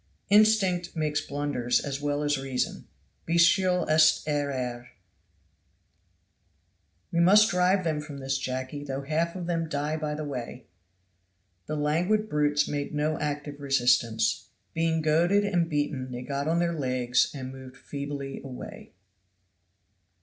Instinct 0.31 0.95
makes 0.95 1.21
blunders 1.21 1.79
as 1.79 2.01
well 2.01 2.23
as 2.23 2.35
reason. 2.35 2.87
Bestiale 3.27 3.87
est 3.87 4.25
errare. 4.27 4.87
"We 7.11 7.19
must 7.19 7.51
drive 7.51 7.83
them 7.83 8.01
from 8.01 8.17
this, 8.17 8.39
Jacky, 8.39 8.83
though 8.83 9.03
half 9.03 9.35
of 9.35 9.45
them 9.45 9.69
die 9.69 9.97
by 9.97 10.15
the 10.15 10.23
way." 10.25 10.65
The 11.67 11.75
languid 11.75 12.29
brutes 12.29 12.67
made 12.67 12.95
no 12.95 13.19
active 13.19 13.59
resistance. 13.61 14.47
Being 14.73 15.03
goaded 15.03 15.45
and 15.45 15.69
beaten 15.69 16.11
they 16.11 16.23
got 16.23 16.47
on 16.47 16.57
their 16.57 16.73
legs 16.73 17.29
and 17.35 17.51
moved 17.51 17.77
feebly 17.77 18.41
away. 18.43 18.93